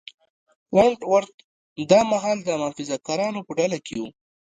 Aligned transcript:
ونټ 0.75 0.99
ورت 1.11 1.33
دا 1.91 1.99
مهال 2.11 2.37
د 2.43 2.49
محافظه 2.61 2.97
کارانو 3.07 3.39
په 3.47 3.51
ډله 3.59 3.77
کې 3.85 3.95
و. 4.01 4.03